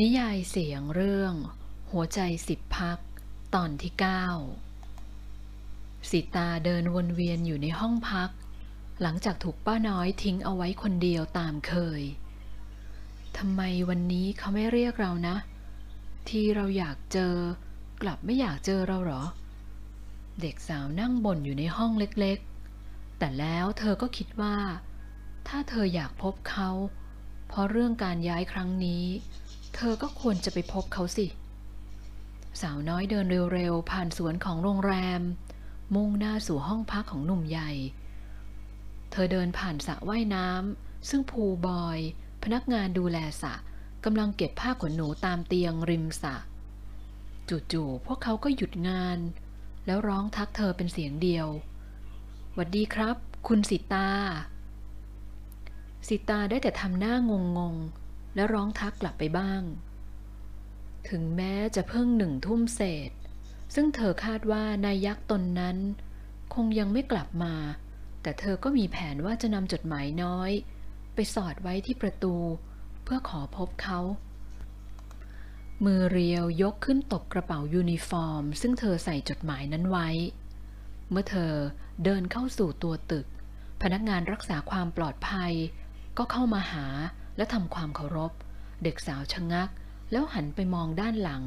[0.00, 1.34] นิยายเสียงเรื่อง
[1.90, 2.98] หัวใจสิบพัก
[3.54, 4.26] ตอนที่เก้า
[6.10, 8.30] สิตาเดินวนเวียนอยู่ในห้องพัก
[9.02, 12.02] หลังจากถูกป้าน้อยทิ้งเอาไว้คนเดียวตามเคย
[13.36, 15.36] ทำไมวันนี้เขาไม่เรียกเรานะ
[16.28, 17.34] ที่เราอยากเจอ
[18.02, 19.22] กลับไม่อยากเจอเราเหรอ
[20.40, 24.56] เด็กสาวนั่งบ่นอยู่ในห้องเล็กๆ แต่แล้วเธอก็คิดว่า
[25.48, 26.70] ถ้าเธออยากพบเขา
[27.48, 29.04] เพราะเรื่องการย้ายครั้งนี้
[29.43, 31.26] เเธอก็ควรจะไปพบเขาสิ
[32.60, 35.22] สาวน้อยเดินเร็วๆ ผ่านสวนของโรงแรม
[35.94, 37.70] มุ่งหน้าสู่ห้องพักของหนุ่มใหญ่
[39.10, 41.98] เธอเดินผ่านสระว่ายน้ำซึ่งภูบอย
[42.42, 43.54] พนักงานดูแลสระ
[44.04, 46.36] กำลังเก็บผ้าขนหนูตามเตียงริมสระ
[47.72, 49.18] จู่ๆพวกเขาก็หยุดงาน
[49.86, 51.46] แล้วร้องทักเธอเป็นเสียงเดียว
[52.54, 54.10] หวัดดีครับ คุณสิตา
[56.08, 57.32] สิตาได้แต่ทำหน้าง
[57.72, 58.03] งๆ
[58.34, 59.62] และร้องทักกลับไปบ้าง
[61.08, 63.10] ถึงแม้จะเพิ่งหนึ่งทุ่มเศษ
[63.74, 65.78] ซึ่งเธอคาดว่านายยักษ์ตนนั้น
[66.54, 67.54] คงยังไม่กลับมา
[68.22, 70.50] แต่เธอก็มีแผนว่าจะนำจดหมายน้อย
[71.14, 72.34] ไปสอดไว้ที่ประตู
[73.04, 74.00] เพื่อขอพบเขา
[75.84, 80.08] มือเรียวยกขึ้นตบกระเป๋ายูนิฟอร์ม ซึ่งเธอใส่จดหมายนั้นไว้
[81.10, 81.52] เมื่อเธอ
[82.04, 83.26] เดินเข้าสู่ตัวตึก
[83.82, 85.52] พนักงานรักษาความปลอดภัย
[86.18, 86.86] ก็เข้ามาหา
[87.36, 88.32] และทำความเคารพ
[88.82, 89.68] เด็กสาวชะงัก
[90.10, 91.42] แล้วหันไปมองด้านหลัง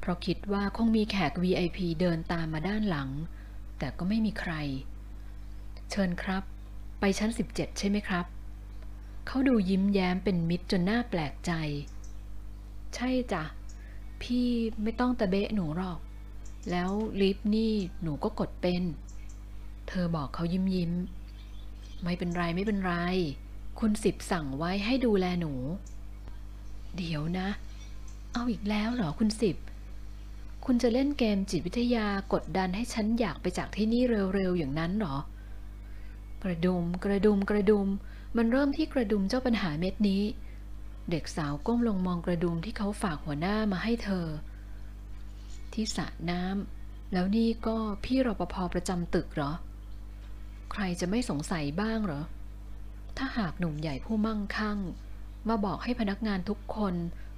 [0.00, 3.10] เพราะคิดว่าคงมีแขก VIP เดินตามมาด้านหลัง
[3.78, 4.52] แต่ก็ไม่มีใคร
[5.90, 6.42] เชิญครับ
[7.00, 8.26] ไปชั้น 17 ใช่ไหมครับ
[9.26, 11.52] เขาดูยิ้มแย้มเป็นมิตรจนหน่าแปลกใจ
[12.94, 13.44] ใช่จ้ะ
[14.22, 14.48] พี่
[14.82, 15.98] ไม่ต้องตะเบะหนูหรอก
[16.70, 18.82] แล้วลิฟต์นี่หนูก็กดเป็น
[19.88, 20.92] เธอบอกเขายิ้มยิ้ม
[22.02, 22.94] ไม่เป็นไรไม่เป็นไร
[23.80, 25.52] คุณสิบสั่งไว้ให้ดูแลหนู
[26.96, 27.48] เดี๋ยวนะ
[28.32, 29.56] เอาอีกแล้วเหรอคุณสิบ
[30.64, 34.02] คุณจะเล่นเกมจิตวิทยากดดันให้ฉันอยากไปจากที่นี่
[34.34, 35.16] เร็วๆอย่างนั้นเหรอ
[36.42, 37.88] กระดุมกระดุมกระดุม
[38.36, 40.22] มันเริ่มที่กระดุมเจ้าปัญหาเม็ดนี้
[41.10, 44.26] เด็กสาวก้มลงมองกระดุมที่เขาฝากหัวหน้ามาให้เธอ
[45.72, 49.52] ที่สระน้ำแล้วนี่ก็พี่รปภประจำตึกเหรอ
[50.72, 52.22] ใครจะไม่สงสัยบ้างเหรอ
[53.16, 54.78] ถ้าหากหนุ่มใหญ่ผู้มั่งคั่ง
[55.48, 56.94] มาบอกให้พนักงานทุกคน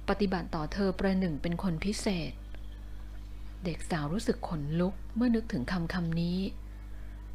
[0.09, 2.31] ปฏิบัติต่อเธอประหนึ่งเป็นคนพิเศษ
[3.65, 6.39] เด็กสาวรู้สึกขนลุกเมื่อนึกถึงคำคำนี้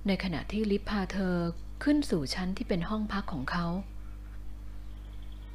[0.06, 1.36] ในขณะที่ลิฟพาเธอ
[1.84, 3.66] ขึ้นสู่ชั้นที่เป็นห้องพักของเขา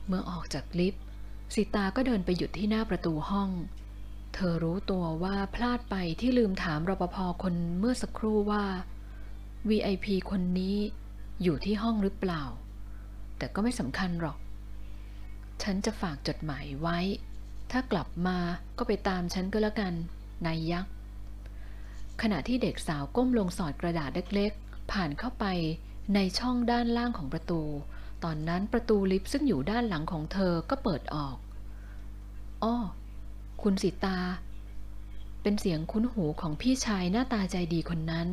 [0.07, 1.03] เมื่อออกจากลิฟต์
[1.55, 3.49] สิตาก็เดินไปหยุดที่หน้าประตูห้อง
[4.33, 8.65] เธอรู้ตัวว่าพลาดไปที่ลืมถามรปภคนเมื่อสักครู่ว่า
[9.69, 10.77] VIP คนนี้
[11.43, 12.43] อยู่ที่ห้องหรือเปล่า
[13.37, 14.37] แต่ก็ไม่สำคัญหรอก
[15.63, 16.99] ฉันจะฝากจดหมายไว้
[17.71, 18.37] ถ้ากลับมา
[18.77, 19.93] ก็ไปตามฉันก็แล้วกัน
[20.45, 20.91] นายยักษ์
[22.21, 25.45] ขณะที่เด็กสาวก้มลงสอดกระดาษเล็กๆ ผ่านเข้าไป
[26.15, 27.61] ในช่องด้านล่างของประตู
[28.23, 31.37] ตอนนั้นประตูลิฟต์ซึ่งอยู่ด้านหลังของเธอก็เปิดออก
[32.63, 32.75] อ้อ
[33.61, 34.19] คุณสิตา
[35.41, 38.27] เป็นเสียงคุ้นหูของพี่ชายหน้าตาใจดีคนนั้น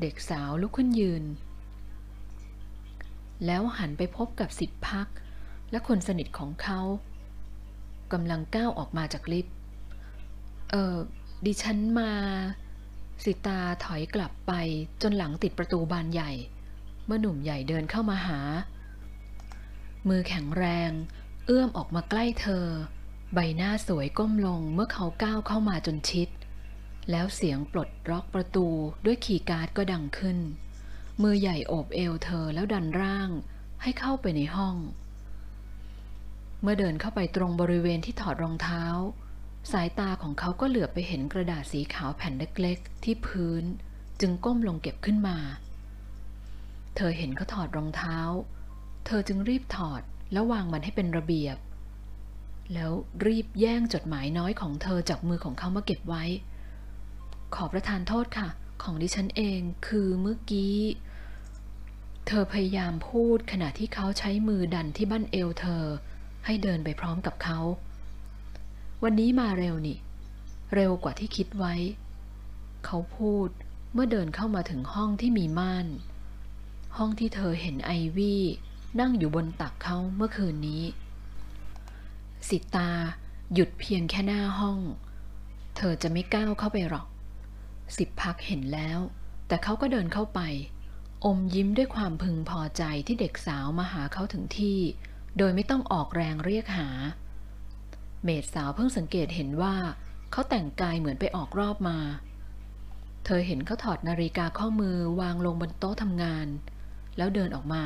[0.00, 1.24] เด็กสาวลุกขึ้นยืน
[3.46, 5.06] แล้วหันไปพบกับสิบพัก
[5.70, 6.80] และคนสนิทของเขา
[8.12, 9.54] กำลังก้าวออกมาจากลิฟต์
[10.70, 10.96] เออ
[11.46, 12.12] ดิฉันมา
[13.24, 14.52] สิตาถอยกลับไป
[15.02, 16.32] จนหลังติดประตูบานใหญ่
[17.06, 18.40] เมื่อหนุ่มใหญ่เดินเข้ามาหา
[20.08, 20.90] มือแข็งแรง
[21.46, 22.66] เอื้อมออกมาใกล้เธอ
[23.34, 26.28] ใบหน้าสวยก้มลงเมื่อเขาก้าวเข้ามาจนชิด
[27.10, 28.66] แล้วเสียงปลดล็อกประตู
[29.04, 30.38] ด้วยคีย์การ์ดก็ดังขึ้น
[31.22, 33.30] มือใหญ่โอบเอวเธอแล้วดันร่าง
[33.82, 34.76] ให้เข้าไปในห้อง
[36.62, 38.84] เมื่อเดินเข้าไปตรงบริเวณที่ถอดรองเท้า
[39.72, 43.64] สายตาของเขาก็เหลือบไปเห็นกระดาษสีขาวแผ่นเล็กๆ ที่พื้น
[44.20, 45.38] จึงก้มลงเก็บขึ้นมา
[46.96, 48.18] เธอเห็นเขาถอดรองเท้า
[49.06, 51.56] เธอจึงรีบถอดแล้ววางมันให้เป็นระเบียบ
[52.72, 52.92] แล้ว
[53.26, 56.24] รีบแย่งจดหมายน้อยของเธอจากมือของเขามาเก็บไว้
[57.54, 58.48] ขอประทานโทษค่ะ
[58.82, 60.76] ของดิฉันเองคือเมื่อกี้
[62.26, 65.84] เธอพยายามพูดขณะที่เขาใช้มือดันที่บั้นเอวเธอ
[66.46, 67.58] ให้เดินไปพร้อมกับเขา
[69.02, 69.98] วันนี้มาเร็วนี่
[70.74, 71.74] เร็วกว่าที่คิดไว้
[72.84, 73.48] เขาพูด
[73.92, 75.86] เมื่อเดินเข้ามาถึงห้องที่มีม่าน
[76.96, 78.42] ห้องที่เธอเห็นไอวี่
[79.00, 80.82] นั่งอยู่บนตักเขาเมื่อคืนนี้
[82.48, 82.90] สิตา
[83.54, 84.78] หยุดเพียงแค่หน้าห้อง
[85.76, 87.06] เธอจะไม่ก้าวเข้าไปหรอก
[87.96, 88.98] สิบพักเห็นแล้ว
[89.46, 90.40] แต่เขาก็เดินเข้าไป
[91.24, 94.78] อมยิ้มด้วยความพึงพอใจที่เด็กสาวมาหาเขาถึงที่
[95.38, 96.88] โดยไม่ต้องออกแรงเรียกหา
[98.22, 99.74] เมดสาวเพิ่งสังเกตเห็นว่า
[100.30, 101.98] เขาแต่งกายเหมือนไปออกรอบมา
[103.24, 106.46] เธอเห็นเขาถอดนาฬิกาข้อมือวางลงบนโต๊ะทำงาน
[107.16, 107.84] แล้วเดินออกมา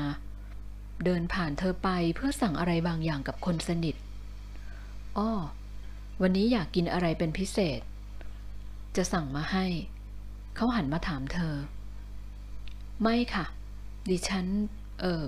[1.05, 3.94] เดินผ่านเธอไปเพื่อสั่งอะไรบางอย่างกับคนสนิท
[5.19, 5.31] อ้อ
[6.23, 7.81] วันนี้อยากกินอะไรเป็นพิเศษ
[8.97, 9.67] จะสั่งมาให้
[10.56, 11.55] เขาหันมาถามเธอ
[13.02, 13.46] ไม่ค่ะ
[14.10, 14.46] ดิฉัน
[15.00, 15.22] เออ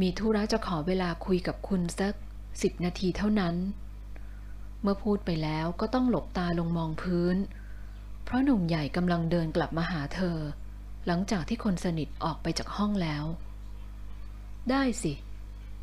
[0.00, 2.14] มีธุระจะขอเวลาคุยกับคุณสัก
[2.62, 3.54] สิบนาทีเท่านั้น
[4.82, 7.36] เมื่อพูดไปแล้วก็ต้องหลบตาลงมองพื้น
[8.24, 10.38] เพราะหนุ่มใหญ่กำลังเดินกลับมาหาเธอ
[11.06, 13.24] หลังจากที่คนสนิทออกไปจากห้องแล้ว
[14.70, 15.12] ได้สิ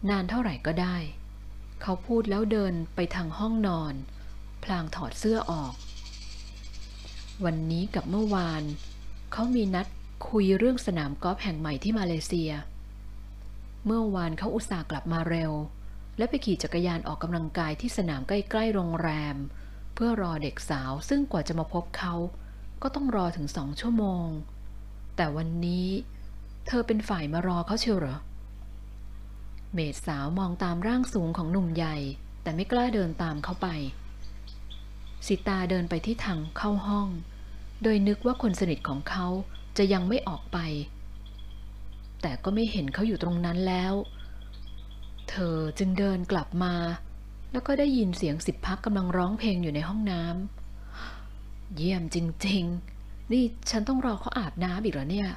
[0.10, 0.98] นานเท่าไหร่ก็ได้
[1.82, 3.94] เขาพูดแล้วเดินไปทางห้องนอน
[4.64, 5.74] พลางถอดเสื้อออก
[7.46, 8.64] วันนี้กับเมื่อวาน
[9.32, 9.88] เขามีนัด
[10.28, 12.52] คุยเรื่องสนามกอล์ฟแห่งใหม่ที่มาเลเซีย
[13.86, 15.52] เมื่อวานเขาอุตส่าห์กลับมาเร็ว
[16.18, 19.36] และไปขี่จักรยานออกกำลังกายที่สนามใกล้ๆโรงแรม
[19.94, 22.14] เพื่อรอเด็กสาวซึ่งกว่าจะมาพบเขา
[22.82, 24.28] ก็ต้องรอถึงสองชั่วโมง
[25.16, 25.88] แต่วันนี้
[26.68, 28.18] เธอเป็นฝ่ายมารอเขาเชียวเหรอ
[29.74, 31.98] เมดสาวมองตามร่างสูงของหนุ่มใหญ่
[32.42, 33.68] แต่ไม่กล้าเดินตามเขาไป
[35.28, 37.08] สิตาเดินไปที่ทางเข้าห้อง
[37.84, 39.28] โดยนึกว่าคนสนิทของเขา
[39.78, 40.58] จะยังไม่ออกไป
[42.22, 43.94] แต่ก็ไม่เห็นเขาอยู่ตรงนั้นแล้ว
[45.30, 46.74] เธอจึงเดินกลับมา
[47.52, 52.64] แล้วก็ได้ยินเสียงสิบพักกำลังร้องเพลงอยู่ในห้องน้ำเยี่ยมจริง
[52.98, 55.30] ๆ นี่ฉันต้องรอเขาอาบน้ำอีกเหรอเนี่ย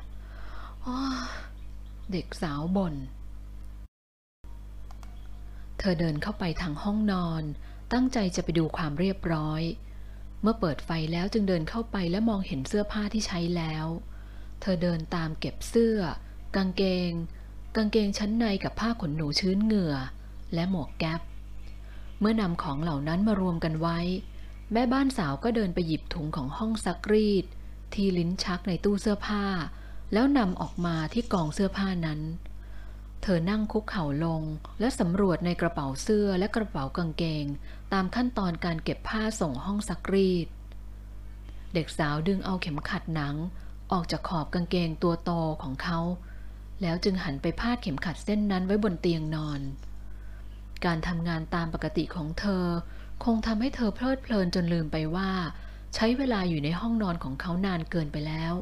[2.13, 2.95] เด็กสาวบน่น
[5.79, 7.43] เธอเดินเข้าไปทางห้องนอน
[7.93, 9.63] ตั้งใจจะไปดูความเรียบร้อย
[10.43, 13.87] เมื่อเปิดไฟแล้วจึงเดินเข้าไปและมองเห็นเสื้อผ้าที่ใช้แล้ว
[14.61, 15.99] เธอเดินตามเก็บเสื้อ
[16.57, 17.13] กางเกง
[17.77, 19.95] กางเกงชั้นในกับผ้าขนหนูชื้นเหงื่อ
[20.55, 21.21] และหมวกแก๊ป
[22.21, 23.99] เมื่อนำของเหล่านั้นมารวมกันไว้
[24.73, 27.45] แม่บ้านสาวก็เดินไปหยิบถุงของห้องซักรีด
[27.95, 29.45] ที่ลิ้นชักในตู้เสื้อผ้า
[30.13, 32.21] แล้วนำออกมาที่กองเสื้อผ้านั้น
[33.23, 34.43] เธอนั่งคุกเข่าลง
[34.81, 37.47] และสำรวจในกระเป๋าเสื้อและกระเป๋ากางเกง
[37.93, 40.49] ตามขั้นตอนการเก็บผ้าส่งห้องซักรีด
[41.75, 43.35] เด็กสาวดึงเอาเข็มขัดหนัง
[43.93, 45.31] ออกจากขอบกางเกงตัวโต
[45.63, 46.01] ของเขา
[46.83, 49.61] แล้วจึงหันไปพาดเข็มขัดเส้นนั้นไว้บนเตียงนอน
[50.85, 52.65] การทำงานตามปกติของเธอ
[53.25, 55.31] คงทำให้เธอเพลิดเพลินจนลืมไปว่า
[55.95, 58.55] ใช้เวลาอยู่ในห้องนอนของเขานานเกินไปแล้ว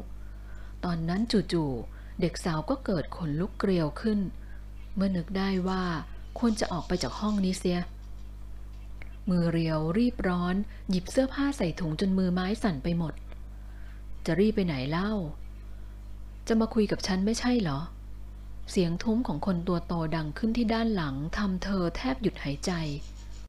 [0.83, 4.19] ตอนนั้นจู่ๆเด็กสาวก็เกิดขนลุกเกลียวขึ้น
[4.95, 5.83] เมื่อนึกได้ว่า
[6.39, 7.79] ควรจะออกไปจากห้องนี้เสีย
[9.29, 10.55] มือเรียวรีบร้อน
[10.89, 13.13] หยิบเสื้อผ้าใส่ถุงจนมือไม้สั่นไปหมด
[14.25, 15.11] จะรีบไปไหนเล่า
[16.47, 17.79] จะมาคุยกับฉันไม่ใช่เหรอ
[18.71, 22.71] เสียงทุ้มของคนตัวโตดังขึ้นที่ด้านหลังทำเธอแทบหยุดหายใจ